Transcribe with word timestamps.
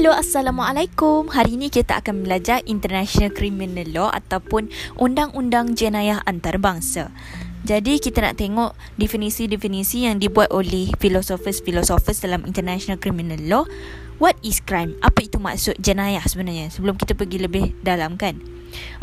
Hello, 0.00 0.16
Assalamualaikum. 0.16 1.28
Hari 1.28 1.60
ini 1.60 1.68
kita 1.68 2.00
akan 2.00 2.24
belajar 2.24 2.64
International 2.64 3.28
Criminal 3.36 3.84
Law 3.92 4.08
ataupun 4.08 4.72
Undang-Undang 4.96 5.76
Jenayah 5.76 6.24
Antarabangsa. 6.24 7.12
Jadi 7.68 8.00
kita 8.00 8.24
nak 8.24 8.40
tengok 8.40 8.72
definisi-definisi 8.96 10.08
yang 10.08 10.16
dibuat 10.16 10.56
oleh 10.56 10.88
filosofers-filosofers 10.96 12.16
dalam 12.24 12.48
International 12.48 12.96
Criminal 12.96 13.44
Law. 13.44 13.68
What 14.16 14.40
is 14.40 14.64
crime? 14.64 14.96
Apa 15.04 15.28
itu 15.28 15.36
maksud 15.36 15.76
jenayah 15.76 16.24
sebenarnya? 16.24 16.72
Sebelum 16.72 16.96
kita 16.96 17.12
pergi 17.12 17.36
lebih 17.36 17.76
dalam 17.84 18.16
kan? 18.16 18.40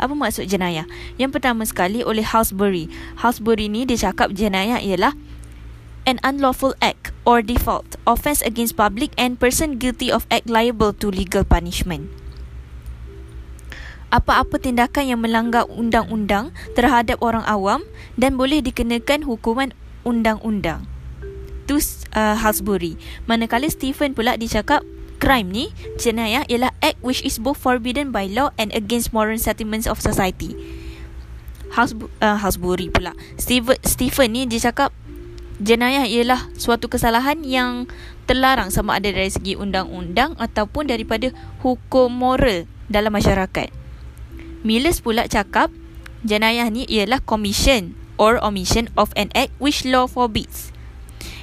Apa 0.02 0.18
maksud 0.18 0.50
jenayah? 0.50 0.90
Yang 1.14 1.38
pertama 1.38 1.62
sekali 1.62 2.02
oleh 2.02 2.26
Halsbury. 2.26 2.90
Halsbury 3.22 3.70
ni 3.70 3.86
dia 3.86 4.10
cakap 4.10 4.34
jenayah 4.34 4.82
ialah 4.82 5.14
an 6.10 6.18
unlawful 6.26 6.74
act 6.82 7.14
or 7.28 7.44
default, 7.44 8.00
offence 8.08 8.40
against 8.40 8.72
public 8.72 9.12
and 9.20 9.36
person 9.36 9.76
guilty 9.76 10.08
of 10.08 10.24
act 10.32 10.48
liable 10.48 10.96
to 10.96 11.12
legal 11.12 11.44
punishment. 11.44 12.08
Apa-apa 14.08 14.56
tindakan 14.56 15.04
yang 15.04 15.20
melanggar 15.20 15.68
undang-undang 15.68 16.56
terhadap 16.72 17.20
orang 17.20 17.44
awam 17.44 17.84
dan 18.16 18.40
boleh 18.40 18.64
dikenakan 18.64 19.28
hukuman 19.28 19.76
undang-undang. 20.08 20.88
Tu 21.68 21.76
uh, 22.16 22.32
Halsbury. 22.40 22.96
Manakala 23.28 23.68
Stephen 23.68 24.16
pula 24.16 24.40
dicakap 24.40 24.80
crime 25.20 25.52
ni, 25.52 25.68
jenayah 26.00 26.48
ialah 26.48 26.72
act 26.80 26.96
which 27.04 27.20
is 27.20 27.36
both 27.36 27.60
forbidden 27.60 28.08
by 28.08 28.24
law 28.24 28.48
and 28.56 28.72
against 28.72 29.12
moral 29.12 29.36
sentiments 29.36 29.84
of 29.84 30.00
society. 30.00 30.56
Halsbury, 31.76 32.88
uh, 32.88 32.92
pula. 32.96 33.12
Stephen, 33.36 33.76
Stephen 33.84 34.32
ni 34.32 34.48
dia 34.48 34.72
cakap 34.72 34.96
jenayah 35.58 36.06
ialah 36.06 36.50
suatu 36.54 36.86
kesalahan 36.86 37.42
yang 37.42 37.90
terlarang 38.30 38.70
sama 38.70 38.98
ada 38.98 39.10
dari 39.10 39.30
segi 39.30 39.58
undang-undang 39.58 40.38
ataupun 40.38 40.86
daripada 40.86 41.34
hukum 41.64 42.12
moral 42.12 42.70
dalam 42.86 43.10
masyarakat. 43.14 43.70
Millers 44.62 45.02
pula 45.02 45.26
cakap 45.26 45.70
jenayah 46.26 46.66
ni 46.70 46.86
ialah 46.86 47.22
commission 47.22 47.94
or 48.18 48.38
omission 48.42 48.90
of 48.98 49.14
an 49.14 49.30
act 49.34 49.54
which 49.62 49.86
law 49.86 50.06
forbids 50.10 50.74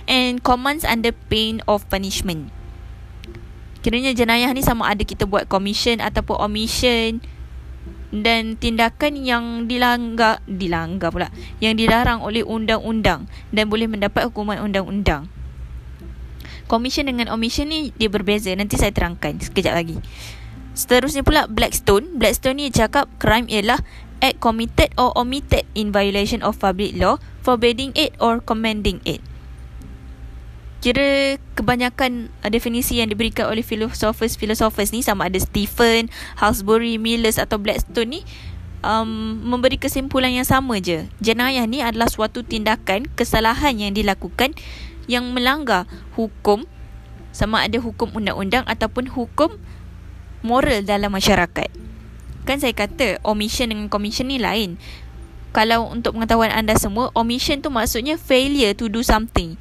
and 0.06 0.44
commands 0.44 0.84
under 0.84 1.16
pain 1.32 1.64
of 1.66 1.88
punishment. 1.88 2.52
Kiranya 3.86 4.18
jenayah 4.18 4.50
ni 4.52 4.66
sama 4.66 4.90
ada 4.90 5.06
kita 5.06 5.30
buat 5.30 5.46
commission 5.46 6.02
ataupun 6.02 6.42
omission 6.42 7.22
dan 8.22 8.56
tindakan 8.56 9.20
yang 9.20 9.66
dilanggar 9.66 10.40
dilanggar 10.46 11.10
pula 11.12 11.28
yang 11.60 11.76
dilarang 11.76 12.22
oleh 12.22 12.46
undang-undang 12.46 13.26
dan 13.52 13.66
boleh 13.68 13.90
mendapat 13.90 14.30
hukuman 14.30 14.62
undang-undang. 14.62 15.28
Commission 16.66 17.06
dengan 17.06 17.30
omission 17.30 17.70
ni 17.70 17.94
dia 17.94 18.10
berbeza. 18.10 18.50
Nanti 18.54 18.78
saya 18.78 18.90
terangkan 18.90 19.38
sekejap 19.38 19.74
lagi. 19.74 19.98
Seterusnya 20.74 21.22
pula 21.22 21.46
Blackstone. 21.46 22.18
Blackstone 22.18 22.58
ni 22.58 22.74
cakap 22.74 23.06
crime 23.22 23.46
ialah 23.48 23.80
act 24.20 24.42
committed 24.42 24.90
or 24.98 25.14
omitted 25.14 25.64
in 25.78 25.94
violation 25.94 26.42
of 26.42 26.58
public 26.58 26.98
law, 26.98 27.22
forbidding 27.46 27.94
it 27.94 28.18
or 28.18 28.42
commanding 28.42 28.98
it 29.06 29.22
kira 30.86 31.42
kebanyakan 31.58 32.30
uh, 32.46 32.50
definisi 32.54 33.02
yang 33.02 33.10
diberikan 33.10 33.50
oleh 33.50 33.66
filosofers-filosofers 33.66 34.94
ni 34.94 35.02
sama 35.02 35.26
ada 35.26 35.42
Stephen, 35.42 36.14
Halsbury, 36.38 37.02
Millers 37.02 37.42
atau 37.42 37.58
Blackstone 37.58 38.06
ni 38.06 38.22
um, 38.86 39.42
memberi 39.42 39.82
kesimpulan 39.82 40.30
yang 40.30 40.46
sama 40.46 40.78
je. 40.78 41.10
Jenayah 41.18 41.66
ni 41.66 41.82
adalah 41.82 42.06
suatu 42.06 42.46
tindakan 42.46 43.10
kesalahan 43.18 43.74
yang 43.82 43.98
dilakukan 43.98 44.54
yang 45.10 45.26
melanggar 45.34 45.90
hukum 46.14 46.70
sama 47.34 47.66
ada 47.66 47.82
hukum 47.82 48.14
undang-undang 48.14 48.62
ataupun 48.70 49.10
hukum 49.10 49.58
moral 50.46 50.86
dalam 50.86 51.10
masyarakat. 51.10 51.74
Kan 52.46 52.62
saya 52.62 52.78
kata 52.78 53.18
omission 53.26 53.74
dengan 53.74 53.90
commission 53.90 54.30
ni 54.30 54.38
lain. 54.38 54.78
Kalau 55.50 55.90
untuk 55.90 56.14
pengetahuan 56.14 56.54
anda 56.54 56.78
semua, 56.78 57.10
omission 57.18 57.58
tu 57.58 57.74
maksudnya 57.74 58.22
failure 58.22 58.78
to 58.78 58.86
do 58.86 59.02
something 59.02 59.58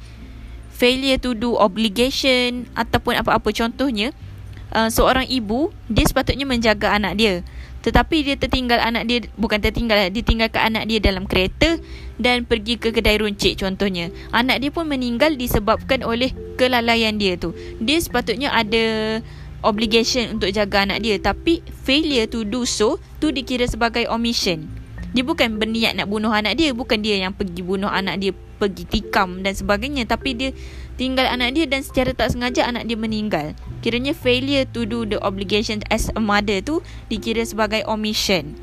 failure 0.75 1.15
to 1.15 1.31
do 1.31 1.55
obligation 1.55 2.67
ataupun 2.75 3.15
apa-apa. 3.15 3.47
Contohnya 3.55 4.11
uh, 4.75 4.91
seorang 4.91 5.23
ibu 5.31 5.71
dia 5.87 6.03
sepatutnya 6.03 6.43
menjaga 6.43 6.91
anak 6.91 7.15
dia. 7.15 7.33
Tetapi 7.79 8.25
dia 8.25 8.35
tertinggal 8.35 8.81
anak 8.81 9.07
dia 9.07 9.23
bukan 9.39 9.61
tertinggal 9.61 10.11
dia 10.11 10.23
tinggalkan 10.25 10.73
anak 10.73 10.89
dia 10.89 10.99
dalam 10.99 11.23
kereta 11.29 11.77
dan 12.19 12.43
pergi 12.43 12.75
ke 12.75 12.91
kedai 12.91 13.21
runcit 13.23 13.55
contohnya. 13.55 14.11
Anak 14.35 14.59
dia 14.59 14.69
pun 14.73 14.83
meninggal 14.89 15.39
disebabkan 15.39 16.03
oleh 16.03 16.35
kelalaian 16.59 17.15
dia 17.15 17.39
tu. 17.39 17.55
Dia 17.79 18.01
sepatutnya 18.01 18.51
ada 18.51 19.21
obligation 19.65 20.37
untuk 20.37 20.53
jaga 20.53 20.85
anak 20.85 21.01
dia 21.01 21.17
tapi 21.17 21.65
failure 21.85 22.29
to 22.29 22.45
do 22.45 22.69
so 22.69 23.01
tu 23.17 23.33
dikira 23.33 23.65
sebagai 23.65 24.05
omission 24.13 24.69
dia 25.15 25.23
bukan 25.23 25.55
berniat 25.55 25.95
nak 25.95 26.11
bunuh 26.11 26.27
anak 26.27 26.59
dia 26.59 26.75
bukan 26.75 26.99
dia 26.99 27.23
yang 27.23 27.31
pergi 27.31 27.63
bunuh 27.63 27.87
anak 27.87 28.19
dia 28.19 28.35
pergi 28.59 28.83
tikam 28.83 29.47
dan 29.47 29.55
sebagainya 29.55 30.03
tapi 30.03 30.35
dia 30.35 30.51
tinggal 30.99 31.23
anak 31.31 31.55
dia 31.55 31.63
dan 31.63 31.79
secara 31.87 32.11
tak 32.11 32.35
sengaja 32.35 32.67
anak 32.67 32.83
dia 32.83 32.99
meninggal. 32.99 33.55
Kiranya 33.79 34.11
failure 34.11 34.67
to 34.67 34.83
do 34.83 35.07
the 35.07 35.15
obligation 35.23 35.79
as 35.87 36.11
a 36.15 36.19
mother 36.19 36.59
tu 36.59 36.83
dikira 37.07 37.47
sebagai 37.47 37.87
omission. 37.87 38.59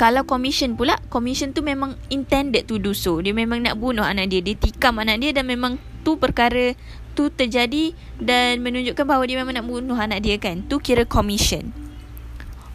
Kalau 0.00 0.24
commission 0.24 0.72
pula 0.72 0.96
commission 1.12 1.52
tu 1.52 1.60
memang 1.60 2.00
intended 2.08 2.64
to 2.64 2.80
do 2.80 2.96
so. 2.96 3.20
Dia 3.20 3.36
memang 3.36 3.60
nak 3.60 3.76
bunuh 3.76 4.02
anak 4.02 4.32
dia. 4.32 4.40
Dia 4.40 4.56
tikam 4.56 4.98
anak 4.98 5.20
dia 5.20 5.36
dan 5.36 5.44
memang 5.44 5.76
tu 6.00 6.16
perkara 6.16 6.72
tu 7.12 7.28
terjadi 7.28 7.92
dan 8.16 8.64
menunjukkan 8.64 9.04
bahawa 9.04 9.28
dia 9.28 9.36
memang 9.36 9.52
nak 9.52 9.68
bunuh 9.68 9.94
anak 9.94 10.24
dia 10.24 10.40
kan. 10.40 10.64
Tu 10.64 10.80
kira 10.80 11.04
commission. 11.04 11.70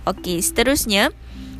Okey, 0.08 0.40
seterusnya 0.40 1.12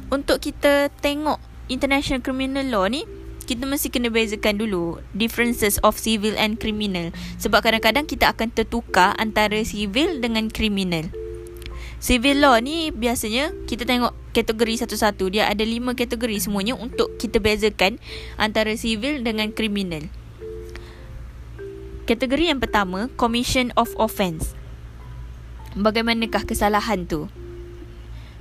untuk 0.08 0.40
kita 0.40 0.88
tengok 1.04 1.40
international 1.68 2.24
criminal 2.24 2.64
law 2.68 2.88
ni 2.88 3.04
kita 3.48 3.64
mesti 3.64 3.88
kena 3.88 4.12
bezakan 4.12 4.60
dulu 4.60 5.00
differences 5.16 5.80
of 5.80 5.96
civil 5.96 6.36
and 6.36 6.60
criminal 6.60 7.16
sebab 7.40 7.64
kadang-kadang 7.64 8.04
kita 8.04 8.36
akan 8.36 8.52
tertukar 8.52 9.16
antara 9.16 9.64
civil 9.64 10.20
dengan 10.20 10.52
criminal. 10.52 11.08
Civil 11.98 12.44
law 12.44 12.60
ni 12.62 12.94
biasanya 12.94 13.56
kita 13.66 13.88
tengok 13.88 14.14
kategori 14.36 14.86
satu-satu 14.86 15.34
dia 15.34 15.50
ada 15.50 15.66
lima 15.66 15.98
kategori 15.98 16.44
semuanya 16.44 16.78
untuk 16.78 17.16
kita 17.18 17.42
bezakan 17.42 17.98
antara 18.38 18.76
civil 18.78 19.24
dengan 19.24 19.50
criminal. 19.56 20.06
Kategori 22.06 22.52
yang 22.54 22.60
pertama 22.60 23.10
commission 23.18 23.74
of 23.80 23.92
offence. 23.98 24.54
Bagaimanakah 25.74 26.46
kesalahan 26.46 27.08
tu? 27.10 27.32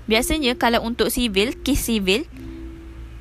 Biasanya 0.06 0.54
kalau 0.54 0.82
untuk 0.86 1.10
civil, 1.10 1.54
kes 1.66 1.90
civil, 1.90 2.26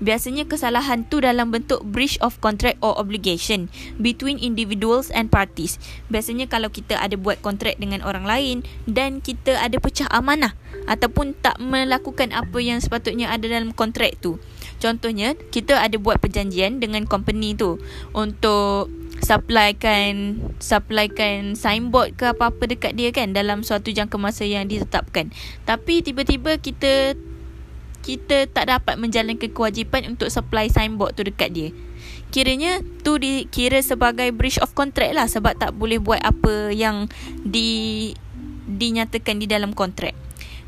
biasanya 0.04 0.46
kesalahan 0.46 1.08
tu 1.08 1.24
dalam 1.24 1.50
bentuk 1.50 1.82
breach 1.88 2.20
of 2.20 2.38
contract 2.44 2.78
or 2.84 2.94
obligation 3.00 3.72
between 3.98 4.38
individuals 4.38 5.10
and 5.10 5.32
parties. 5.32 5.80
Biasanya 6.12 6.46
kalau 6.52 6.70
kita 6.70 7.00
ada 7.00 7.16
buat 7.16 7.40
kontrak 7.42 7.80
dengan 7.80 8.04
orang 8.04 8.28
lain 8.28 8.58
dan 8.86 9.24
kita 9.24 9.56
ada 9.58 9.80
pecah 9.80 10.10
amanah 10.12 10.54
ataupun 10.86 11.34
tak 11.40 11.58
melakukan 11.58 12.36
apa 12.36 12.58
yang 12.62 12.78
sepatutnya 12.78 13.32
ada 13.32 13.48
dalam 13.48 13.74
kontrak 13.74 14.14
tu. 14.22 14.38
Contohnya, 14.80 15.34
kita 15.52 15.80
ada 15.80 15.96
buat 15.98 16.20
perjanjian 16.20 16.84
dengan 16.84 17.08
company 17.08 17.56
tu 17.56 17.80
untuk 18.12 18.92
supplykan 19.24 20.38
supplykan 20.60 21.56
signboard 21.56 22.20
ke 22.20 22.36
apa-apa 22.36 22.68
dekat 22.68 22.94
dia 23.00 23.16
kan 23.16 23.32
dalam 23.32 23.64
suatu 23.64 23.90
jangka 23.90 24.20
masa 24.20 24.44
yang 24.44 24.68
ditetapkan. 24.68 25.32
Tapi 25.64 26.04
tiba-tiba 26.04 26.60
kita 26.60 27.16
kita 28.06 28.46
tak 28.46 28.70
dapat 28.70 29.02
menjalankan 29.02 29.50
kewajipan 29.50 30.14
untuk 30.14 30.30
supply 30.30 30.70
signboard 30.70 31.18
tu 31.18 31.26
dekat 31.26 31.50
dia. 31.50 31.70
Kiranya 32.30 32.86
tu 33.02 33.18
dikira 33.18 33.82
sebagai 33.82 34.30
breach 34.30 34.62
of 34.62 34.78
contract 34.78 35.18
lah 35.18 35.26
sebab 35.26 35.58
tak 35.58 35.74
boleh 35.74 35.98
buat 35.98 36.22
apa 36.22 36.70
yang 36.70 37.10
di 37.42 38.12
dinyatakan 38.70 39.42
di 39.42 39.50
dalam 39.50 39.74
kontrak. 39.74 40.14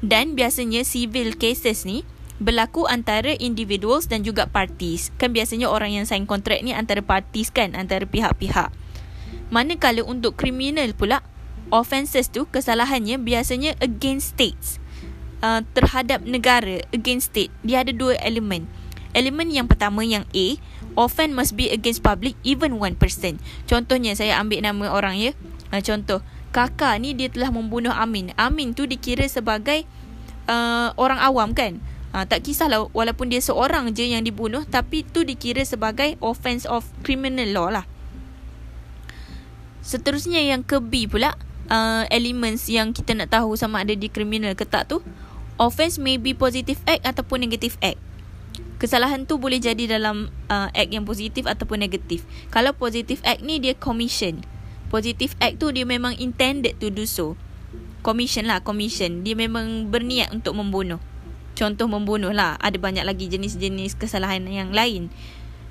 Dan 0.02 0.34
biasanya 0.34 0.82
civil 0.82 1.38
cases 1.38 1.86
ni 1.86 2.06
berlaku 2.38 2.86
antara 2.86 3.34
individuals 3.38 4.06
dan 4.06 4.22
juga 4.22 4.46
parties. 4.46 5.10
Kan 5.18 5.34
biasanya 5.34 5.70
orang 5.70 5.94
yang 5.94 6.06
sign 6.06 6.30
kontrak 6.30 6.62
ni 6.62 6.74
antara 6.74 7.02
parties 7.02 7.50
kan, 7.50 7.74
antara 7.74 8.06
pihak-pihak. 8.06 8.70
Manakala 9.50 10.04
untuk 10.06 10.38
criminal 10.38 10.92
pula, 10.94 11.26
offences 11.74 12.30
tu 12.30 12.46
kesalahannya 12.48 13.18
biasanya 13.22 13.76
against 13.82 14.38
states. 14.38 14.78
Uh, 15.38 15.62
terhadap 15.78 16.26
negara, 16.26 16.82
against 16.90 17.30
state. 17.30 17.54
Dia 17.62 17.86
ada 17.86 17.94
dua 17.94 18.18
elemen. 18.26 18.66
Elemen 19.14 19.54
yang 19.54 19.70
pertama 19.70 20.02
yang 20.02 20.26
A, 20.34 20.58
offence 20.98 21.34
must 21.34 21.54
be 21.54 21.70
against 21.70 22.02
public 22.02 22.34
even 22.42 22.82
one 22.82 22.98
person. 22.98 23.38
Contohnya 23.70 24.18
saya 24.18 24.42
ambil 24.42 24.66
nama 24.66 24.90
orang 24.90 25.18
ya. 25.22 25.32
Uh, 25.70 25.82
contoh, 25.82 26.26
kakak 26.54 26.98
ni 27.02 27.14
dia 27.14 27.30
telah 27.30 27.54
membunuh 27.54 27.94
Amin. 27.94 28.34
Amin 28.34 28.74
tu 28.74 28.90
dikira 28.90 29.30
sebagai 29.30 29.86
uh, 30.50 30.90
orang 30.98 31.22
awam 31.22 31.54
kan? 31.54 31.78
Ha, 32.16 32.24
tak 32.24 32.48
kisahlah 32.48 32.88
walaupun 32.96 33.28
dia 33.28 33.44
seorang 33.44 33.92
je 33.92 34.08
yang 34.08 34.24
dibunuh 34.24 34.64
tapi 34.64 35.04
tu 35.04 35.28
dikira 35.28 35.62
sebagai 35.68 36.16
offence 36.24 36.64
of 36.64 36.88
criminal 37.04 37.52
law 37.52 37.68
lah. 37.68 37.86
Seterusnya 39.84 40.40
yang 40.44 40.64
ke 40.64 40.80
B 40.80 41.08
pula 41.08 41.36
uh, 41.68 42.04
elements 42.08 42.68
yang 42.72 42.96
kita 42.96 43.16
nak 43.16 43.32
tahu 43.32 43.56
sama 43.60 43.84
ada 43.84 43.96
di 43.96 44.08
criminal 44.08 44.56
ke 44.56 44.64
tak 44.64 44.88
tu 44.92 45.04
offense 45.60 46.00
may 46.00 46.16
be 46.16 46.32
positive 46.32 46.80
act 46.88 47.04
ataupun 47.04 47.44
negative 47.44 47.76
act. 47.84 48.00
Kesalahan 48.78 49.26
tu 49.26 49.42
boleh 49.42 49.58
jadi 49.58 49.90
dalam 49.90 50.30
uh, 50.54 50.70
act 50.70 50.92
yang 50.94 51.04
positif 51.04 51.50
ataupun 51.50 51.82
negatif. 51.82 52.24
Kalau 52.54 52.78
positive 52.78 53.20
act 53.26 53.42
ni 53.42 53.58
dia 53.58 53.74
commission. 53.74 54.46
Positive 54.88 55.34
act 55.42 55.60
tu 55.60 55.74
dia 55.74 55.84
memang 55.84 56.16
intended 56.16 56.78
to 56.78 56.94
do 56.94 57.10
so. 57.10 57.34
Commission 58.06 58.46
lah 58.46 58.62
commission. 58.62 59.26
Dia 59.26 59.34
memang 59.34 59.90
berniat 59.90 60.30
untuk 60.32 60.56
membunuh 60.56 61.02
contoh 61.58 61.90
membunuh 61.90 62.30
lah 62.30 62.54
ada 62.62 62.78
banyak 62.78 63.02
lagi 63.02 63.26
jenis-jenis 63.26 63.98
kesalahan 63.98 64.46
yang 64.46 64.70
lain 64.70 65.10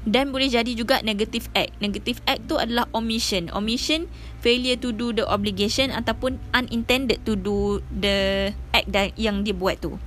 dan 0.06 0.30
boleh 0.30 0.46
jadi 0.46 0.70
juga 0.78 1.02
negative 1.02 1.50
act. 1.58 1.74
Negative 1.82 2.22
act 2.30 2.46
tu 2.46 2.54
adalah 2.62 2.86
omission. 2.94 3.50
Omission 3.50 4.06
failure 4.38 4.78
to 4.78 4.94
do 4.94 5.10
the 5.10 5.26
obligation 5.26 5.90
ataupun 5.90 6.38
unintended 6.54 7.18
to 7.26 7.34
do 7.34 7.82
the 7.90 8.50
act 8.70 8.86
yang 9.18 9.42
dia 9.42 9.50
buat 9.50 9.82
tu. 9.82 9.98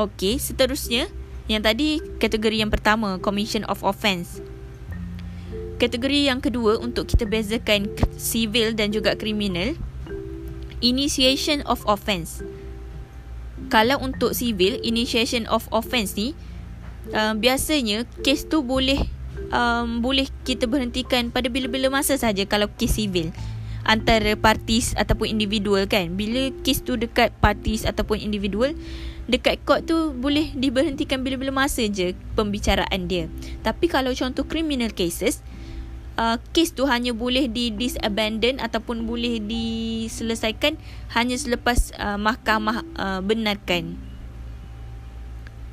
Okey, 0.00 0.40
seterusnya 0.40 1.12
yang 1.46 1.60
tadi 1.60 2.00
kategori 2.16 2.56
yang 2.56 2.72
pertama 2.72 3.20
commission 3.20 3.68
of 3.68 3.84
offence. 3.84 4.40
Kategori 5.76 6.32
yang 6.32 6.40
kedua 6.40 6.80
untuk 6.80 7.12
kita 7.12 7.28
bezakan 7.28 7.92
civil 8.16 8.72
dan 8.72 8.96
juga 8.96 9.12
criminal 9.12 9.76
initiation 10.80 11.60
of 11.68 11.84
offence. 11.84 12.40
Kalau 13.66 13.98
untuk 13.98 14.32
civil 14.32 14.78
initiation 14.86 15.44
of 15.50 15.66
offence 15.74 16.14
ni 16.14 16.32
uh, 17.12 17.34
biasanya 17.34 18.06
kes 18.22 18.46
tu 18.46 18.62
boleh 18.62 19.02
um, 19.50 20.02
boleh 20.02 20.26
kita 20.46 20.70
berhentikan 20.70 21.30
pada 21.30 21.50
bila-bila 21.50 21.90
masa 21.90 22.14
saja 22.18 22.42
kalau 22.46 22.70
kes 22.74 22.98
civil. 22.98 23.30
Antara 23.86 24.34
partis 24.34 24.98
ataupun 24.98 25.30
individual 25.30 25.86
kan. 25.86 26.18
Bila 26.18 26.50
kes 26.66 26.82
tu 26.82 26.98
dekat 26.98 27.30
partis 27.38 27.86
ataupun 27.86 28.18
individual 28.18 28.74
dekat 29.26 29.62
court 29.66 29.86
tu 29.86 30.14
boleh 30.14 30.54
diberhentikan 30.54 31.22
bila-bila 31.22 31.66
masa 31.66 31.86
je 31.86 32.14
pembicaraan 32.38 33.10
dia. 33.10 33.30
Tapi 33.62 33.86
kalau 33.90 34.14
contoh 34.14 34.46
criminal 34.46 34.90
cases 34.94 35.42
uh, 36.18 36.36
kes 36.52 36.72
tu 36.72 36.88
hanya 36.88 37.12
boleh 37.12 37.46
di 37.48 37.72
disabandon 37.72 38.58
ataupun 38.58 39.04
boleh 39.04 39.38
diselesaikan 39.40 40.76
hanya 41.14 41.36
selepas 41.38 41.94
uh, 41.96 42.18
mahkamah 42.18 42.82
uh, 42.96 43.20
benarkan 43.22 44.06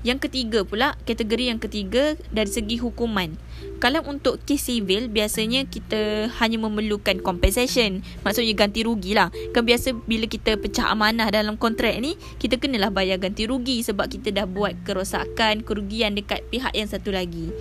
yang 0.03 0.19
ketiga 0.19 0.67
pula, 0.67 0.99
kategori 1.07 1.47
yang 1.47 1.63
ketiga 1.63 2.19
dari 2.27 2.51
segi 2.51 2.75
hukuman. 2.75 3.39
Kalau 3.79 4.03
untuk 4.03 4.35
kes 4.43 4.67
sivil, 4.67 5.07
biasanya 5.07 5.63
kita 5.63 6.27
hanya 6.43 6.59
memerlukan 6.59 7.23
compensation. 7.23 8.03
Maksudnya 8.27 8.51
ganti 8.51 8.83
rugi 8.83 9.15
lah. 9.15 9.31
Kan 9.55 9.63
biasa 9.63 9.95
bila 10.03 10.27
kita 10.27 10.59
pecah 10.59 10.91
amanah 10.91 11.31
dalam 11.31 11.55
kontrak 11.55 11.95
ni, 12.03 12.19
kita 12.35 12.59
kenalah 12.59 12.91
bayar 12.91 13.15
ganti 13.15 13.47
rugi 13.47 13.79
sebab 13.79 14.11
kita 14.11 14.35
dah 14.35 14.43
buat 14.43 14.75
kerosakan, 14.83 15.63
kerugian 15.63 16.19
dekat 16.19 16.43
pihak 16.51 16.75
yang 16.75 16.91
satu 16.91 17.15
lagi. 17.15 17.55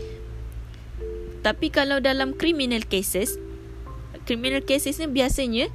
Tapi 1.43 1.75
kalau 1.75 1.99
dalam 1.99 2.39
criminal 2.39 2.87
cases, 2.87 3.39
criminal 4.25 4.62
cases 4.62 5.03
ni 5.03 5.11
biasanya 5.11 5.67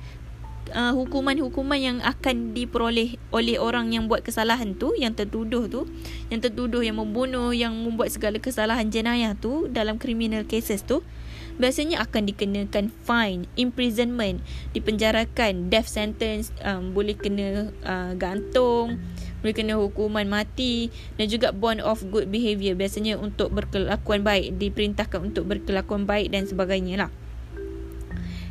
uh, 0.72 0.96
hukuman-hukuman 0.96 1.80
yang 1.80 1.98
akan 2.04 2.56
diperoleh 2.56 3.20
oleh 3.32 3.56
orang 3.60 3.92
yang 3.92 4.08
buat 4.08 4.24
kesalahan 4.24 4.76
tu 4.76 4.96
yang 4.96 5.16
tertuduh 5.16 5.68
tu 5.68 5.88
yang 6.32 6.40
tertuduh 6.44 6.84
yang 6.84 7.00
membunuh 7.00 7.52
yang 7.52 7.76
membuat 7.76 8.12
segala 8.12 8.40
kesalahan 8.40 8.88
jenayah 8.88 9.36
tu 9.38 9.68
dalam 9.72 10.00
criminal 10.00 10.44
cases 10.48 10.84
tu 10.84 11.04
biasanya 11.58 12.02
akan 12.06 12.30
dikenakan 12.30 12.94
fine 13.04 13.50
imprisonment 13.58 14.42
dipenjarakan 14.72 15.70
death 15.70 15.90
sentence 15.90 16.54
um, 16.64 16.94
boleh 16.94 17.18
kena 17.18 17.74
uh, 17.84 18.14
gantung 18.16 19.02
boleh 19.42 19.54
kena 19.54 19.78
hukuman 19.78 20.26
mati 20.26 20.90
dan 21.18 21.30
juga 21.30 21.54
bond 21.54 21.82
of 21.82 22.02
good 22.10 22.30
behaviour 22.30 22.74
biasanya 22.74 23.18
untuk 23.18 23.54
berkelakuan 23.54 24.26
baik 24.26 24.58
diperintahkan 24.58 25.20
untuk 25.22 25.46
berkelakuan 25.46 26.10
baik 26.10 26.34
dan 26.34 26.50
sebagainya 26.50 27.06
lah 27.06 27.12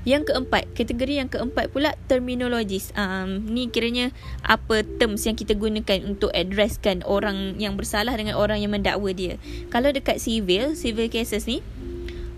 yang 0.06 0.22
keempat, 0.22 0.70
kategori 0.78 1.18
yang 1.18 1.26
keempat 1.26 1.74
pula 1.74 1.98
terminologis. 2.06 2.94
Um, 2.94 3.42
ni 3.50 3.66
kiranya 3.66 4.14
apa 4.46 4.86
terms 4.86 5.26
yang 5.26 5.34
kita 5.34 5.58
gunakan 5.58 6.06
untuk 6.06 6.30
addresskan 6.30 7.02
orang 7.02 7.58
yang 7.58 7.74
bersalah 7.74 8.14
dengan 8.14 8.38
orang 8.38 8.62
yang 8.62 8.70
mendakwa 8.70 9.10
dia. 9.10 9.34
Kalau 9.66 9.90
dekat 9.90 10.22
civil, 10.22 10.78
civil 10.78 11.10
cases 11.10 11.50
ni, 11.50 11.58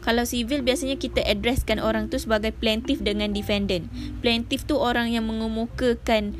kalau 0.09 0.25
civil 0.25 0.65
biasanya 0.65 0.97
kita 0.97 1.21
addresskan 1.21 1.77
orang 1.77 2.09
tu 2.09 2.17
sebagai 2.17 2.49
plaintiff 2.57 3.05
dengan 3.05 3.29
defendant. 3.37 3.93
Plaintiff 4.25 4.65
tu 4.65 4.81
orang 4.81 5.13
yang 5.13 5.29
mengemukakan 5.29 6.33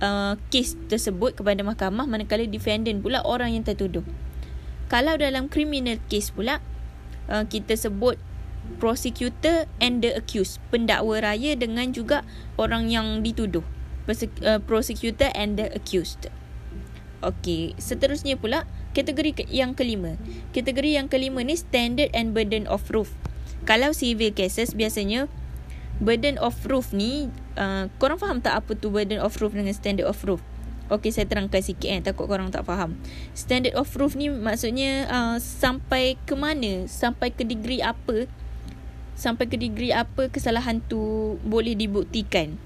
uh, 0.00 0.40
kes 0.48 0.80
tersebut 0.88 1.36
kepada 1.36 1.60
mahkamah 1.60 2.08
manakala 2.08 2.48
defendant 2.48 3.04
pula 3.04 3.20
orang 3.20 3.52
yang 3.52 3.60
tertuduh. 3.60 4.00
Kalau 4.88 5.20
dalam 5.20 5.52
criminal 5.52 6.00
case 6.08 6.32
pula 6.32 6.64
uh, 7.28 7.44
kita 7.44 7.76
sebut 7.76 8.16
prosecutor 8.80 9.68
and 9.84 10.00
the 10.00 10.16
accused 10.16 10.56
pendakwa 10.72 11.20
raya 11.20 11.52
dengan 11.60 11.92
juga 11.92 12.24
orang 12.56 12.88
yang 12.88 13.20
dituduh 13.20 13.68
uh, 14.08 14.56
prosecutor 14.64 15.28
and 15.36 15.60
the 15.60 15.68
accused 15.76 16.32
Okey, 17.20 17.76
seterusnya 17.76 18.40
pula 18.40 18.64
kategori 18.96 19.44
yang 19.52 19.76
kelima. 19.76 20.16
Kategori 20.56 20.96
yang 20.96 21.12
kelima 21.12 21.44
ni 21.44 21.52
standard 21.52 22.08
and 22.16 22.32
burden 22.32 22.64
of 22.64 22.80
proof. 22.88 23.12
Kalau 23.68 23.92
civil 23.92 24.32
cases 24.32 24.72
biasanya 24.72 25.28
burden 26.00 26.40
of 26.40 26.56
proof 26.64 26.96
ni 26.96 27.28
uh, 27.60 27.92
korang 28.00 28.16
faham 28.16 28.40
tak 28.40 28.64
apa 28.64 28.72
tu 28.72 28.88
burden 28.88 29.20
of 29.20 29.36
proof 29.36 29.52
dengan 29.52 29.76
standard 29.76 30.08
of 30.08 30.16
proof? 30.16 30.40
Okey, 30.88 31.12
saya 31.12 31.28
terangkan 31.28 31.60
sikit 31.60 31.86
eh 31.86 32.00
takut 32.00 32.24
korang 32.24 32.48
tak 32.48 32.64
faham. 32.64 32.96
Standard 33.36 33.76
of 33.76 33.86
proof 33.92 34.16
ni 34.16 34.32
maksudnya 34.32 35.06
uh, 35.06 35.36
sampai 35.36 36.16
ke 36.24 36.32
mana? 36.32 36.88
Sampai 36.88 37.36
ke 37.36 37.44
degree 37.44 37.84
apa 37.84 38.26
sampai 39.20 39.52
ke 39.52 39.60
degree 39.60 39.92
apa 39.92 40.32
kesalahan 40.32 40.80
tu 40.80 41.36
boleh 41.44 41.76
dibuktikan. 41.76 42.56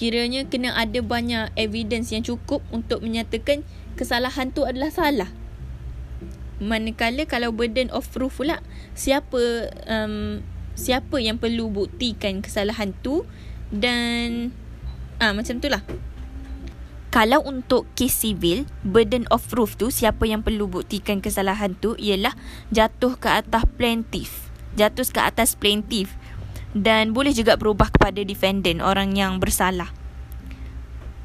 Kiranya 0.00 0.48
kena 0.48 0.72
ada 0.80 1.04
banyak 1.04 1.52
evidence 1.60 2.08
yang 2.08 2.24
cukup 2.24 2.64
untuk 2.72 3.04
menyatakan 3.04 3.68
kesalahan 4.00 4.48
tu 4.48 4.64
adalah 4.64 4.88
salah. 4.88 5.28
Manakala 6.56 7.28
kalau 7.28 7.52
burden 7.52 7.92
of 7.92 8.08
proof 8.08 8.40
pula 8.40 8.64
siapa 8.96 9.68
um, 9.84 10.40
siapa 10.72 11.20
yang 11.20 11.36
perlu 11.36 11.68
buktikan 11.68 12.40
kesalahan 12.40 12.96
tu 13.04 13.28
dan 13.68 14.56
ah 15.20 15.36
macam 15.36 15.60
tu 15.60 15.68
lah. 15.68 15.84
Kalau 17.12 17.44
untuk 17.44 17.84
kes 17.92 18.24
civil, 18.24 18.64
burden 18.80 19.28
of 19.28 19.44
proof 19.52 19.76
tu 19.76 19.92
siapa 19.92 20.24
yang 20.24 20.40
perlu 20.40 20.64
buktikan 20.64 21.20
kesalahan 21.20 21.76
tu 21.76 21.92
ialah 22.00 22.32
jatuh 22.72 23.20
ke 23.20 23.28
atas 23.28 23.68
plaintiff 23.76 24.48
jatuh 24.78 25.06
ke 25.06 25.20
atas 25.20 25.58
plaintiff 25.58 26.14
dan 26.76 27.10
boleh 27.10 27.34
juga 27.34 27.58
berubah 27.58 27.90
kepada 27.90 28.22
defendant 28.22 28.78
orang 28.78 29.14
yang 29.18 29.42
bersalah. 29.42 29.90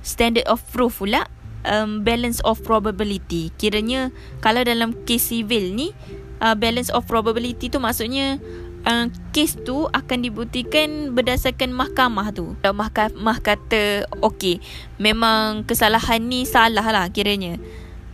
Standard 0.06 0.46
of 0.50 0.62
proof 0.70 1.02
pula 1.02 1.26
um, 1.66 2.02
balance 2.06 2.42
of 2.46 2.62
probability. 2.62 3.54
Kiranya 3.58 4.14
kalau 4.42 4.62
dalam 4.62 4.94
kes 5.06 5.34
civil 5.34 5.74
ni 5.74 5.94
uh, 6.42 6.54
balance 6.58 6.90
of 6.94 7.06
probability 7.10 7.70
tu 7.70 7.82
maksudnya 7.82 8.38
uh, 8.86 9.10
kes 9.34 9.58
tu 9.66 9.90
akan 9.90 10.26
dibuktikan 10.26 11.14
berdasarkan 11.14 11.74
mahkamah 11.74 12.34
tu. 12.34 12.58
Kalau 12.62 12.78
mahkamah 12.78 13.38
kata 13.42 14.10
okey, 14.22 14.62
memang 14.98 15.66
kesalahan 15.66 16.22
ni 16.22 16.46
salah 16.46 16.86
lah 16.86 17.06
kiranya. 17.10 17.58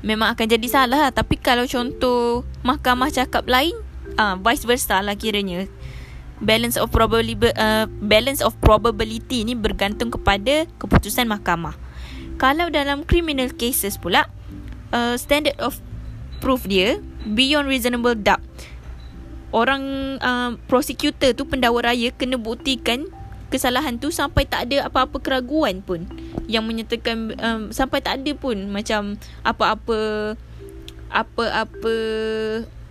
Memang 0.02 0.34
akan 0.34 0.48
jadi 0.50 0.68
salah 0.68 1.08
lah. 1.08 1.12
Tapi 1.14 1.38
kalau 1.38 1.70
contoh 1.70 2.42
mahkamah 2.66 3.14
cakap 3.14 3.46
lain, 3.46 3.76
uh, 4.18 4.36
vice 4.40 4.66
versa 4.66 5.00
lah 5.00 5.14
kiranya 5.16 5.70
balance 6.42 6.76
of 6.76 6.90
probability 6.90 7.54
uh, 7.56 7.86
balance 8.02 8.42
of 8.42 8.58
probability 8.60 9.46
ni 9.46 9.54
bergantung 9.54 10.10
kepada 10.10 10.66
keputusan 10.82 11.30
mahkamah. 11.30 11.78
Kalau 12.42 12.74
dalam 12.74 13.06
criminal 13.06 13.54
cases 13.54 14.02
pula 14.02 14.26
uh, 14.90 15.14
standard 15.16 15.56
of 15.62 15.78
proof 16.42 16.66
dia 16.66 16.98
beyond 17.24 17.70
reasonable 17.70 18.18
doubt. 18.18 18.42
Orang 19.54 20.18
uh, 20.24 20.58
prosecutor 20.66 21.38
tu 21.38 21.46
pendakwa 21.46 21.94
raya 21.94 22.10
kena 22.16 22.42
buktikan 22.42 23.06
kesalahan 23.52 24.00
tu 24.00 24.10
sampai 24.10 24.48
tak 24.48 24.72
ada 24.72 24.90
apa-apa 24.90 25.22
keraguan 25.22 25.86
pun. 25.86 26.08
Yang 26.50 26.64
menyatakan 26.66 27.18
um, 27.38 27.62
sampai 27.70 28.02
tak 28.02 28.24
ada 28.24 28.32
pun 28.34 28.72
macam 28.72 29.20
apa-apa 29.46 30.34
apa-apa 31.12 31.96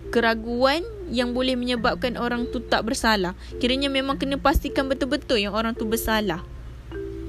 keraguan 0.09 0.81
yang 1.13 1.37
boleh 1.37 1.53
menyebabkan 1.53 2.17
orang 2.17 2.49
tu 2.49 2.63
tak 2.63 2.87
bersalah. 2.87 3.37
Kiranya 3.61 3.93
memang 3.93 4.17
kena 4.17 4.41
pastikan 4.41 4.89
betul-betul 4.89 5.37
yang 5.37 5.53
orang 5.53 5.77
tu 5.77 5.85
bersalah. 5.85 6.41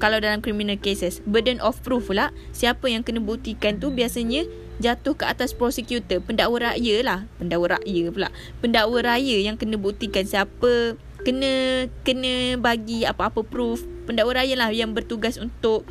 Kalau 0.00 0.18
dalam 0.18 0.42
criminal 0.42 0.80
cases, 0.80 1.22
burden 1.22 1.62
of 1.62 1.78
proof 1.86 2.10
pula, 2.10 2.34
siapa 2.50 2.90
yang 2.90 3.06
kena 3.06 3.22
buktikan 3.22 3.78
tu 3.78 3.94
biasanya 3.94 4.48
jatuh 4.82 5.14
ke 5.14 5.22
atas 5.28 5.54
prosecutor, 5.54 6.18
pendakwa 6.18 6.74
raya 6.74 6.96
lah. 7.06 7.20
Pendakwa 7.38 7.78
raya 7.78 8.02
pula. 8.10 8.28
Pendakwa 8.58 8.98
raya 8.98 9.36
yang 9.38 9.54
kena 9.54 9.78
buktikan 9.78 10.26
siapa 10.26 10.98
kena 11.22 11.86
kena 12.02 12.58
bagi 12.58 13.06
apa-apa 13.06 13.46
proof 13.46 13.86
pendakwa 14.10 14.42
raya 14.42 14.58
lah 14.58 14.74
yang 14.74 14.90
bertugas 14.90 15.38
untuk 15.38 15.86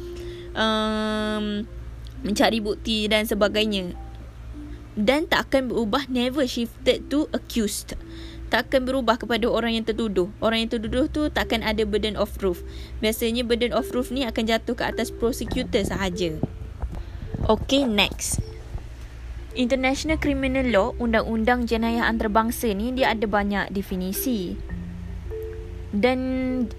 um, 0.51 1.63
mencari 2.21 2.59
bukti 2.59 3.07
dan 3.07 3.25
sebagainya 3.25 3.95
dan 4.99 5.27
tak 5.27 5.51
akan 5.51 5.71
berubah 5.71 6.07
never 6.11 6.43
shifted 6.43 7.07
to 7.07 7.31
accused. 7.31 7.95
Tak 8.51 8.67
akan 8.67 8.83
berubah 8.83 9.15
kepada 9.15 9.47
orang 9.47 9.79
yang 9.79 9.87
tertuduh. 9.87 10.27
Orang 10.43 10.67
yang 10.67 10.71
tertuduh 10.71 11.07
tu 11.07 11.31
tak 11.31 11.47
akan 11.47 11.63
ada 11.63 11.87
burden 11.87 12.19
of 12.19 12.27
proof. 12.35 12.59
Biasanya 12.99 13.47
burden 13.47 13.71
of 13.71 13.87
proof 13.87 14.11
ni 14.11 14.27
akan 14.27 14.43
jatuh 14.43 14.75
ke 14.75 14.83
atas 14.83 15.07
prosecutor 15.07 15.79
sahaja. 15.87 16.35
Okay 17.47 17.87
next. 17.87 18.43
International 19.55 20.19
Criminal 20.19 20.67
Law 20.67 20.95
Undang-Undang 20.99 21.67
Jenayah 21.67 22.07
Antarabangsa 22.11 22.71
ni 22.75 22.91
dia 22.91 23.15
ada 23.15 23.23
banyak 23.23 23.71
definisi. 23.71 24.59
Dan 25.91 26.19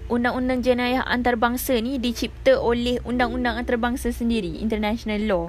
undang-undang 0.09 0.65
jenayah 0.65 1.05
antarabangsa 1.05 1.77
ni 1.77 2.01
dicipta 2.01 2.57
oleh 2.57 2.97
undang-undang 3.05 3.61
antarabangsa 3.61 4.09
sendiri 4.09 4.57
international 4.57 5.21
law 5.29 5.45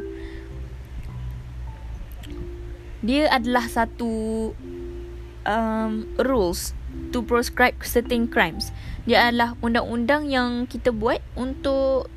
dia 3.05 3.29
adalah 3.29 3.69
satu 3.69 4.51
um, 5.45 6.09
rules 6.17 6.73
to 7.13 7.21
proscribe 7.21 7.77
certain 7.85 8.25
crimes 8.25 8.73
dia 9.05 9.29
adalah 9.29 9.55
undang-undang 9.61 10.33
yang 10.33 10.65
kita 10.65 10.89
buat 10.89 11.21
untuk 11.37 12.09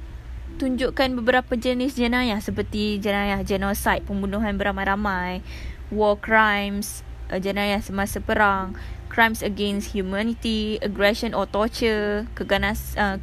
tunjukkan 0.57 1.19
beberapa 1.19 1.53
jenis 1.59 1.99
jenayah 1.99 2.39
seperti 2.39 2.97
jenayah 3.03 3.43
genocide 3.43 4.07
pembunuhan 4.07 4.55
beramai-ramai 4.55 5.43
war 5.91 6.15
crimes 6.15 7.05
uh, 7.29 7.37
jenayah 7.37 7.83
semasa 7.83 8.23
perang 8.23 8.73
crimes 9.17 9.41
against 9.41 9.97
humanity, 9.97 10.77
aggression 10.85 11.33
or 11.33 11.49
torture, 11.49 12.29
keganas 12.37 12.93
uh, 13.01 13.17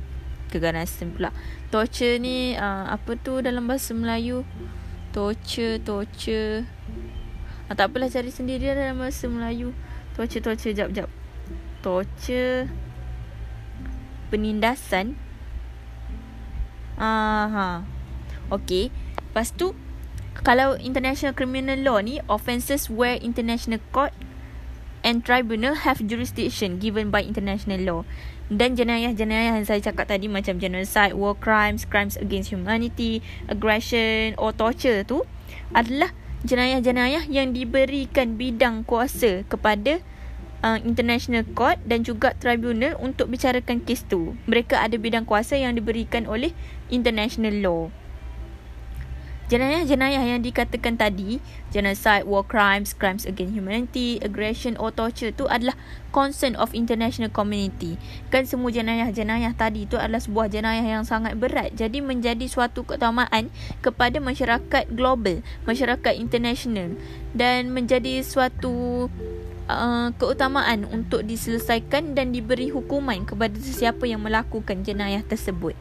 keganasan 0.51 1.15
pula. 1.15 1.31
Torture 1.71 2.19
ni 2.19 2.59
uh, 2.59 2.91
apa 2.91 3.15
tu 3.15 3.39
dalam 3.39 3.71
bahasa 3.71 3.95
Melayu? 3.95 4.43
Torture, 5.15 5.79
torture. 5.79 6.67
Ah, 7.65 7.73
tak 7.73 7.93
apalah 7.93 8.13
cari 8.13 8.29
sendiri 8.29 8.69
lah 8.73 8.77
dalam 8.77 9.01
bahasa 9.01 9.25
Melayu. 9.25 9.73
Torture, 10.13 10.45
torture, 10.45 10.77
jap, 10.77 10.93
jap. 10.93 11.09
Torture. 11.81 12.69
Penindasan. 14.29 15.17
Aha. 17.01 17.89
Okay. 18.53 18.93
Lepas 19.33 19.57
tu, 19.57 19.73
kalau 20.45 20.77
international 20.77 21.33
criminal 21.33 21.81
law 21.81 21.99
ni, 22.05 22.21
offences 22.29 22.93
where 22.93 23.17
international 23.17 23.81
court 23.91 24.13
and 25.01 25.25
tribunal 25.25 25.73
have 25.89 26.05
jurisdiction 26.05 26.77
given 26.77 27.09
by 27.09 27.25
international 27.25 27.81
law. 27.81 28.01
Dan 28.53 28.77
jenayah-jenayah 28.77 29.57
yang 29.57 29.65
saya 29.65 29.81
cakap 29.81 30.13
tadi 30.13 30.29
macam 30.29 30.61
genocide, 30.61 31.17
war 31.17 31.33
crimes, 31.33 31.89
crimes 31.89 32.21
against 32.21 32.53
humanity, 32.53 33.25
aggression 33.49 34.37
or 34.37 34.53
torture 34.53 35.01
tu 35.01 35.25
adalah 35.73 36.13
jenayah-jenayah 36.45 37.25
yang 37.33 37.57
diberikan 37.57 38.37
bidang 38.37 38.85
kuasa 38.85 39.49
kepada 39.49 40.05
uh, 40.61 40.79
international 40.85 41.45
court 41.57 41.81
dan 41.89 42.05
juga 42.05 42.37
tribunal 42.37 42.97
untuk 43.01 43.33
bicarakan 43.33 43.81
kes 43.81 44.05
tu. 44.05 44.37
Mereka 44.49 44.81
ada 44.81 44.97
bidang 45.01 45.25
kuasa 45.25 45.57
yang 45.57 45.77
diberikan 45.77 46.29
oleh 46.29 46.53
international 46.93 47.57
law. 47.65 47.83
Jenayah-jenayah 49.55 50.35
yang 50.35 50.43
dikatakan 50.43 50.99
tadi, 50.99 51.39
genocide, 51.71 52.27
war 52.27 52.43
crimes, 52.43 52.91
crimes 52.91 53.23
against 53.23 53.55
humanity, 53.55 54.19
aggression 54.19 54.75
or 54.83 54.91
torture 54.91 55.31
tu 55.31 55.47
adalah 55.47 55.79
concern 56.11 56.59
of 56.59 56.75
international 56.75 57.31
community. 57.31 57.95
Kan 58.35 58.51
semua 58.51 58.75
jenayah-jenayah 58.75 59.55
tadi 59.55 59.87
tu 59.87 59.95
adalah 59.95 60.19
sebuah 60.19 60.51
jenayah 60.51 60.83
yang 60.83 61.07
sangat 61.07 61.39
berat. 61.39 61.71
Jadi 61.79 62.03
menjadi 62.03 62.51
suatu 62.51 62.83
keutamaan 62.83 63.47
kepada 63.79 64.19
masyarakat 64.19 64.91
global, 64.91 65.39
masyarakat 65.71 66.19
international 66.19 66.99
dan 67.31 67.71
menjadi 67.71 68.27
suatu 68.27 69.07
uh, 69.71 70.11
keutamaan 70.19 70.83
untuk 70.91 71.23
diselesaikan 71.23 72.19
dan 72.19 72.35
diberi 72.35 72.75
hukuman 72.75 73.23
kepada 73.23 73.55
sesiapa 73.55 74.03
yang 74.03 74.19
melakukan 74.19 74.83
jenayah 74.83 75.23
tersebut 75.23 75.79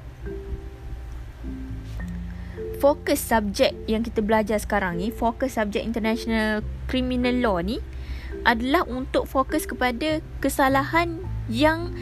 fokus 2.83 3.23
subjek 3.23 3.71
yang 3.87 4.03
kita 4.03 4.19
belajar 4.19 4.59
sekarang 4.59 4.99
ni, 4.99 5.07
fokus 5.07 5.55
subjek 5.55 5.87
international 5.87 6.59
criminal 6.91 7.31
law 7.39 7.63
ni 7.63 7.79
adalah 8.43 8.83
untuk 8.83 9.23
fokus 9.23 9.63
kepada 9.63 10.19
kesalahan 10.43 11.23
yang 11.47 11.95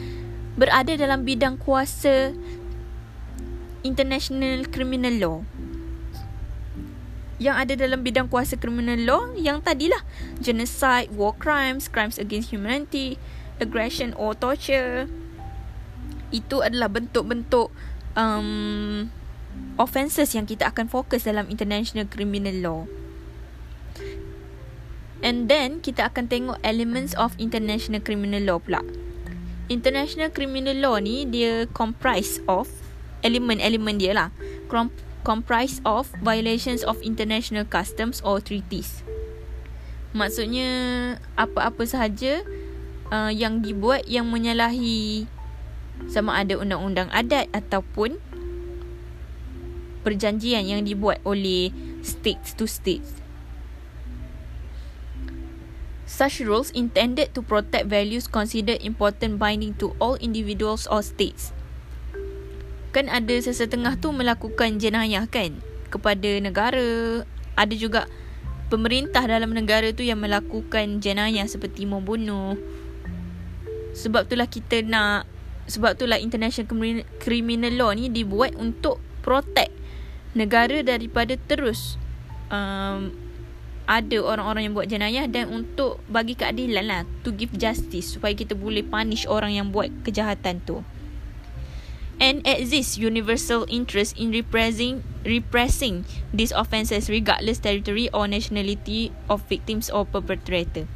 berada 0.58 0.98
dalam 0.98 1.22
bidang 1.22 1.54
kuasa 1.62 2.34
international 3.86 4.66
criminal 4.74 5.14
law. 5.22 5.38
Yang 7.38 7.56
ada 7.62 7.74
dalam 7.86 8.02
bidang 8.02 8.26
kuasa 8.26 8.58
criminal 8.58 8.98
law 9.06 9.22
yang 9.38 9.62
tadilah 9.62 10.02
genocide, 10.42 11.14
war 11.14 11.30
crimes, 11.38 11.86
crimes 11.86 12.18
against 12.18 12.50
humanity, 12.50 13.22
aggression 13.62 14.10
or 14.18 14.34
torture. 14.34 15.06
Itu 16.34 16.66
adalah 16.66 16.90
bentuk-bentuk 16.90 17.70
um, 18.18 19.10
offences 19.80 20.36
yang 20.36 20.44
kita 20.44 20.68
akan 20.68 20.88
fokus 20.88 21.24
dalam 21.24 21.48
international 21.48 22.06
criminal 22.08 22.56
law. 22.60 22.82
And 25.22 25.46
then 25.46 25.78
kita 25.78 26.10
akan 26.10 26.26
tengok 26.26 26.58
elements 26.66 27.14
of 27.14 27.32
international 27.38 28.02
criminal 28.02 28.42
law 28.42 28.58
pula. 28.58 28.82
International 29.70 30.28
criminal 30.34 30.74
law 30.82 30.98
ni 30.98 31.22
dia 31.24 31.70
comprise 31.70 32.42
of 32.50 32.66
elemen-elemen 33.22 34.02
dia 34.02 34.12
lah. 34.12 34.28
Comprise 35.22 35.78
of 35.86 36.10
violations 36.18 36.82
of 36.82 36.98
international 37.06 37.62
customs 37.62 38.18
or 38.26 38.42
treaties. 38.42 39.06
Maksudnya 40.10 40.68
apa-apa 41.38 41.86
sahaja 41.86 42.42
uh, 43.14 43.30
yang 43.30 43.62
dibuat 43.62 44.04
yang 44.10 44.26
menyalahi 44.26 45.30
sama 46.10 46.42
ada 46.42 46.58
undang-undang 46.58 47.06
adat 47.14 47.46
ataupun 47.54 48.18
perjanjian 50.02 50.66
yang 50.66 50.82
dibuat 50.82 51.22
oleh 51.22 51.70
states 52.02 52.52
to 52.58 52.66
states. 52.66 53.22
Such 56.12 56.44
rules 56.44 56.68
intended 56.76 57.32
to 57.32 57.40
protect 57.40 57.88
values 57.88 58.28
considered 58.28 58.84
important 58.84 59.40
binding 59.40 59.72
to 59.80 59.96
all 59.96 60.20
individuals 60.20 60.84
or 60.84 61.00
states. 61.00 61.56
Kan 62.92 63.08
ada 63.08 63.32
sesetengah 63.40 63.96
tu 63.96 64.12
melakukan 64.12 64.76
jenayah 64.76 65.24
kan 65.24 65.56
kepada 65.88 66.36
negara. 66.44 67.24
Ada 67.56 67.72
juga 67.72 68.04
pemerintah 68.68 69.24
dalam 69.24 69.56
negara 69.56 69.88
tu 69.96 70.04
yang 70.04 70.20
melakukan 70.20 71.00
jenayah 71.00 71.48
seperti 71.48 71.88
membunuh. 71.88 72.60
Sebab 73.96 74.28
itulah 74.28 74.48
kita 74.52 74.84
nak 74.84 75.24
sebab 75.64 75.96
itulah 75.96 76.20
international 76.20 77.08
criminal 77.24 77.72
law 77.72 77.90
ni 77.96 78.12
dibuat 78.12 78.52
untuk 78.60 79.00
protect 79.24 79.72
negara 80.32 80.80
daripada 80.80 81.36
terus 81.36 82.00
um, 82.48 83.12
ada 83.88 84.18
orang-orang 84.22 84.70
yang 84.70 84.74
buat 84.76 84.88
jenayah 84.88 85.26
dan 85.26 85.50
untuk 85.50 85.98
bagi 86.06 86.38
keadilan 86.38 86.86
lah 86.86 87.02
to 87.26 87.34
give 87.34 87.52
justice 87.58 88.14
supaya 88.14 88.32
kita 88.32 88.54
boleh 88.54 88.86
punish 88.86 89.26
orang 89.26 89.52
yang 89.58 89.68
buat 89.74 89.90
kejahatan 90.06 90.62
tu. 90.62 90.86
And 92.22 92.38
exists 92.46 92.94
universal 92.94 93.66
interest 93.66 94.14
in 94.14 94.30
repressing 94.30 95.02
repressing 95.26 96.06
these 96.30 96.54
offences 96.54 97.10
regardless 97.10 97.58
territory 97.58 98.06
or 98.14 98.30
nationality 98.30 99.10
of 99.26 99.42
victims 99.50 99.90
or 99.90 100.06
perpetrator. 100.06 100.86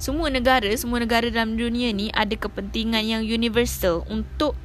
Semua 0.00 0.32
negara 0.32 0.72
semua 0.80 1.04
negara 1.04 1.28
dalam 1.28 1.60
dunia 1.60 1.92
ni 1.92 2.08
ada 2.16 2.32
kepentingan 2.32 3.04
yang 3.04 3.20
universal 3.20 4.08
untuk 4.08 4.56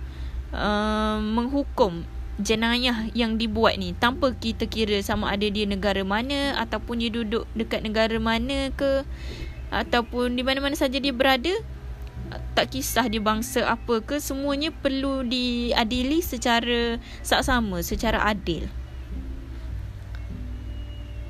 uh, 0.55 1.19
menghukum 1.19 2.07
jenayah 2.35 3.07
yang 3.15 3.39
dibuat 3.39 3.79
ni 3.79 3.95
tanpa 3.95 4.35
kita 4.35 4.67
kira 4.67 4.99
sama 4.99 5.31
ada 5.31 5.47
dia 5.47 5.63
negara 5.63 6.03
mana 6.03 6.59
ataupun 6.59 6.99
dia 6.99 7.07
duduk 7.07 7.47
dekat 7.55 7.79
negara 7.87 8.19
mana 8.19 8.75
ke 8.75 9.07
ataupun 9.71 10.35
di 10.35 10.43
mana-mana 10.43 10.75
saja 10.75 10.99
dia 10.99 11.15
berada 11.15 11.51
tak 12.55 12.75
kisah 12.75 13.07
dia 13.07 13.21
bangsa 13.21 13.63
apa 13.67 14.01
ke 14.01 14.19
semuanya 14.19 14.73
perlu 14.73 15.23
diadili 15.23 16.19
secara 16.19 16.97
saksama 17.21 17.79
secara 17.85 18.23
adil. 18.25 18.67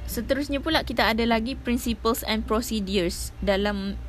Seterusnya 0.05 0.63
pula 0.63 0.85
kita 0.85 1.11
ada 1.11 1.25
lagi 1.27 1.59
principles 1.59 2.23
and 2.23 2.47
procedures 2.47 3.35
dalam 3.43 3.99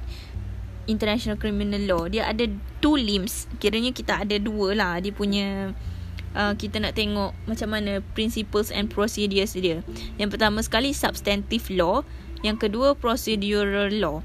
international 0.87 1.41
criminal 1.41 1.83
law. 1.83 2.05
Dia 2.07 2.31
ada 2.31 2.47
two 2.79 2.95
limbs. 2.95 3.51
Kiranya 3.59 3.91
kita 3.91 4.23
ada 4.23 4.39
dua 4.39 4.77
lah. 4.77 4.95
Dia 5.03 5.11
punya 5.11 5.75
uh, 6.37 6.53
kita 6.55 6.79
nak 6.79 6.95
tengok 6.95 7.33
macam 7.49 7.69
mana 7.73 8.05
principles 8.13 8.69
and 8.69 8.93
procedures 8.93 9.57
dia. 9.57 9.81
Yang 10.21 10.37
pertama 10.37 10.61
sekali 10.61 10.93
substantive 10.93 11.73
law, 11.73 12.05
yang 12.45 12.61
kedua 12.61 12.95
procedural 12.95 13.89
law. 13.97 14.21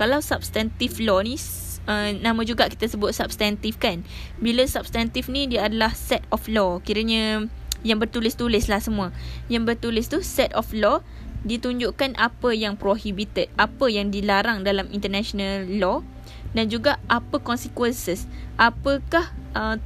Kalau 0.00 0.24
substantive 0.24 0.96
law 1.04 1.20
ni 1.20 1.36
uh, 1.84 2.16
nama 2.16 2.40
juga 2.42 2.72
kita 2.72 2.88
sebut 2.88 3.12
substantif 3.12 3.76
kan. 3.76 4.00
Bila 4.40 4.64
substantif 4.64 5.28
ni 5.28 5.44
dia 5.46 5.68
adalah 5.68 5.92
set 5.92 6.24
of 6.32 6.40
law. 6.48 6.80
Kiranya 6.80 7.44
yang 7.84 8.00
bertulis-tulis 8.00 8.68
lah 8.72 8.80
semua. 8.80 9.12
Yang 9.52 9.76
bertulis 9.76 10.06
tu 10.08 10.24
set 10.24 10.56
of 10.56 10.72
law 10.72 11.04
ditunjukkan 11.40 12.20
apa 12.20 12.52
yang 12.52 12.76
prohibited, 12.76 13.48
apa 13.56 13.88
yang 13.88 14.12
dilarang 14.12 14.60
dalam 14.60 14.88
international 14.92 15.64
law 15.80 16.04
dan 16.52 16.68
juga 16.68 17.00
apa 17.08 17.40
consequences. 17.40 18.28
Apakah 18.60 19.32
uh, 19.56 19.76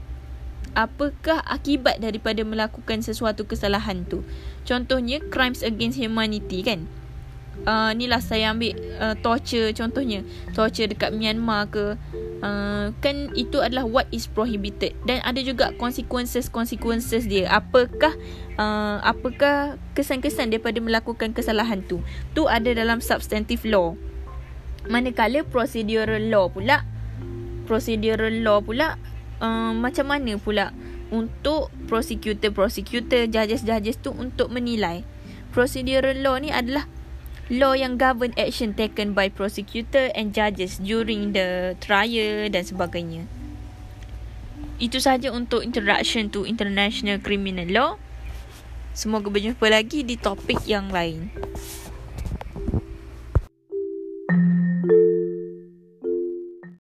apakah 0.75 1.41
akibat 1.47 2.03
daripada 2.03 2.43
melakukan 2.43 3.01
sesuatu 3.01 3.47
kesalahan 3.47 4.05
tu. 4.07 4.27
Contohnya 4.67 5.23
crimes 5.33 5.63
against 5.63 5.99
humanity 5.99 6.61
kan. 6.63 6.87
Uh, 7.65 7.95
ni 7.95 8.11
lah 8.11 8.19
saya 8.19 8.51
ambil 8.51 8.75
uh, 8.99 9.15
torture 9.23 9.71
contohnya. 9.71 10.27
Torture 10.53 10.91
dekat 10.91 11.15
Myanmar 11.15 11.71
ke 11.71 11.95
uh, 12.43 12.91
kan 12.99 13.31
itu 13.39 13.63
adalah 13.63 13.87
what 13.87 14.11
is 14.11 14.27
prohibited 14.27 14.91
dan 15.07 15.23
ada 15.23 15.39
juga 15.39 15.71
consequences 15.79 16.51
consequences 16.51 17.31
dia. 17.31 17.47
Apakah 17.47 18.11
uh, 18.59 18.99
apakah 19.07 19.79
kesan-kesan 19.95 20.51
daripada 20.51 20.83
melakukan 20.83 21.31
kesalahan 21.31 21.87
tu. 21.87 22.03
Tu 22.35 22.43
ada 22.51 22.75
dalam 22.75 22.99
substantive 22.99 23.63
law. 23.71 23.95
Manakala 24.91 25.47
procedural 25.47 26.27
law 26.29 26.51
pula 26.51 26.83
procedural 27.65 28.45
law 28.45 28.61
pula 28.61 29.01
uh, 29.45 29.73
macam 29.77 30.09
mana 30.09 30.41
pula 30.41 30.73
untuk 31.13 31.69
prosecutor-prosecutor, 31.87 33.29
judges-judges 33.29 34.01
tu 34.01 34.17
untuk 34.17 34.49
menilai. 34.49 35.05
Procedural 35.53 36.19
law 36.25 36.41
ni 36.41 36.51
adalah 36.51 36.89
law 37.53 37.77
yang 37.77 38.01
govern 38.01 38.33
action 38.41 38.73
taken 38.73 39.13
by 39.13 39.29
prosecutor 39.29 40.09
and 40.17 40.33
judges 40.33 40.81
during 40.81 41.37
the 41.37 41.77
trial 41.79 42.49
dan 42.49 42.65
sebagainya. 42.65 43.29
Itu 44.83 44.99
sahaja 44.99 45.31
untuk 45.31 45.63
introduction 45.63 46.33
to 46.35 46.43
international 46.43 47.23
criminal 47.23 47.69
law. 47.71 47.91
Semoga 48.97 49.31
berjumpa 49.31 49.71
lagi 49.71 50.03
di 50.03 50.19
topik 50.19 50.67
yang 50.67 50.91
lain. 50.91 51.31